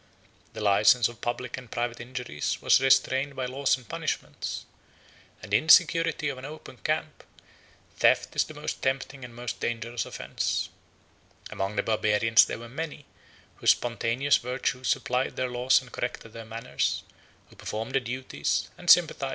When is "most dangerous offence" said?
9.35-10.69